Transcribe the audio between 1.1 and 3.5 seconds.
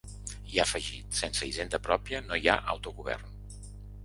Sense hisenda pròpia no hi ha autogovern.